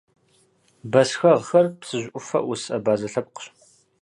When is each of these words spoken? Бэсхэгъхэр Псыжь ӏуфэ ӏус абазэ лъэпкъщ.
Бэсхэгъхэр 0.91 1.65
Псыжь 1.79 2.07
ӏуфэ 2.11 2.39
ӏус 2.45 2.63
абазэ 2.77 3.07
лъэпкъщ. 3.11 3.45